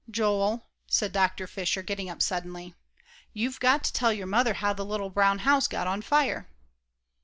[0.09, 1.45] "Joel," said Dr.
[1.45, 2.73] Fisher, getting up suddenly,
[3.33, 6.49] "you've got to tell your mother how the little brown house got on fire."